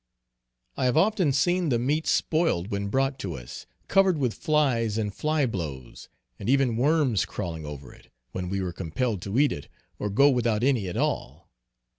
I 0.77 0.85
have 0.85 0.97
often 0.97 1.31
seen 1.31 1.69
the 1.69 1.77
meat 1.77 2.07
spoiled 2.07 2.71
when 2.71 2.87
brought 2.87 3.19
to 3.19 3.35
us, 3.35 3.67
covered 3.87 4.17
with 4.17 4.33
flies 4.33 4.97
and 4.97 5.13
fly 5.13 5.45
blows, 5.45 6.09
and 6.39 6.49
even 6.49 6.75
worms 6.75 7.23
crawling 7.23 7.67
over 7.67 7.93
it, 7.93 8.09
when 8.31 8.49
we 8.49 8.61
were 8.61 8.73
compelled 8.73 9.21
to 9.21 9.37
eat 9.37 9.51
it, 9.51 9.67
or 9.99 10.09
go 10.09 10.31
without 10.31 10.63
any 10.63 10.87
at 10.87 10.97
all. 10.97 11.51